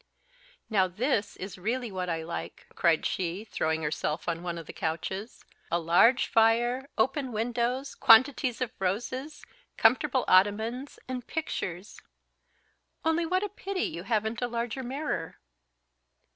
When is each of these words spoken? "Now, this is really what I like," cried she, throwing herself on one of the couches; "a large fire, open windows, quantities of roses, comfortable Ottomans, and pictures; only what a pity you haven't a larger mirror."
"Now, 0.67 0.87
this 0.87 1.35
is 1.35 1.59
really 1.59 1.91
what 1.91 2.09
I 2.09 2.23
like," 2.23 2.65
cried 2.73 3.05
she, 3.05 3.43
throwing 3.45 3.83
herself 3.83 4.27
on 4.27 4.41
one 4.41 4.57
of 4.57 4.65
the 4.65 4.73
couches; 4.73 5.45
"a 5.69 5.77
large 5.77 6.25
fire, 6.25 6.89
open 6.97 7.31
windows, 7.31 7.93
quantities 7.93 8.61
of 8.61 8.71
roses, 8.79 9.45
comfortable 9.77 10.25
Ottomans, 10.27 10.97
and 11.07 11.27
pictures; 11.27 12.01
only 13.05 13.27
what 13.27 13.43
a 13.43 13.47
pity 13.49 13.81
you 13.83 14.01
haven't 14.01 14.41
a 14.41 14.47
larger 14.47 14.81
mirror." 14.81 15.37